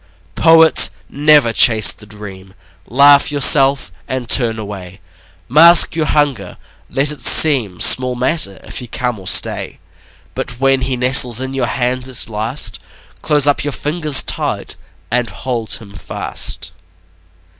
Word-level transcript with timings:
Poet, 0.41 0.89
never 1.09 1.53
chase 1.53 1.93
the 1.93 2.07
dream. 2.07 2.55
Laugh 2.87 3.31
yourself 3.31 3.91
and 4.07 4.27
turn 4.27 4.57
away. 4.57 4.99
Mask 5.47 5.95
your 5.95 6.07
hunger; 6.07 6.57
let 6.89 7.11
it 7.11 7.21
seem 7.21 7.79
Small 7.79 8.15
matter 8.15 8.59
if 8.63 8.79
he 8.79 8.87
come 8.87 9.19
or 9.19 9.27
stay; 9.27 9.77
But 10.33 10.59
when 10.59 10.81
he 10.81 10.97
nestles 10.97 11.39
in 11.39 11.53
your 11.53 11.67
hand 11.67 12.07
at 12.07 12.27
last, 12.27 12.79
Close 13.21 13.45
up 13.45 13.63
your 13.63 13.73
fingers 13.73 14.23
tight 14.23 14.75
and 15.11 15.29
hold 15.29 15.73
him 15.73 15.93
fast. 15.93 16.71